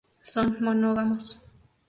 Son 0.29 0.47
monógamos. 0.65 1.23